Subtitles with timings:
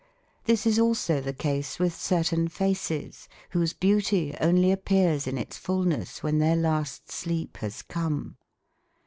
[0.45, 6.23] This is also the case with certain faces whose beauty only appears in its fulness
[6.23, 8.37] when their last sleep has come.